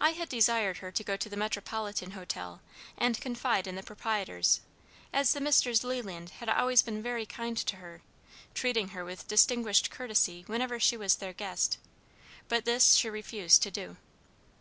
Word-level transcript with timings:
I 0.00 0.10
had 0.10 0.28
desired 0.28 0.78
her 0.78 0.90
to 0.90 1.04
go 1.04 1.16
to 1.16 1.28
the 1.28 1.36
Metropolitan 1.36 2.10
Hotel, 2.18 2.60
and 2.98 3.20
confide 3.20 3.68
in 3.68 3.76
the 3.76 3.82
proprietors, 3.84 4.60
as 5.12 5.32
the 5.34 5.40
Messrs. 5.40 5.84
Leland 5.84 6.30
had 6.40 6.48
always 6.48 6.82
been 6.82 7.00
very 7.00 7.24
kind 7.24 7.56
to 7.58 7.76
her, 7.76 8.02
treating 8.54 8.88
her 8.88 9.04
with 9.04 9.28
distinguished 9.28 9.88
courtesy 9.88 10.42
whenever 10.48 10.80
she 10.80 10.96
was 10.96 11.14
their 11.14 11.32
guest; 11.32 11.78
but 12.48 12.64
this 12.64 12.96
she 12.96 13.08
refused 13.08 13.62
to 13.62 13.70
do. 13.70 13.96